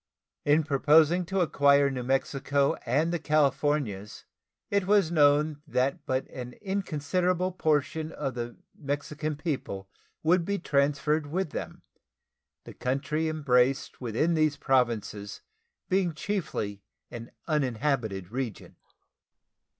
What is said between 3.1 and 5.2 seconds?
the Californias, it was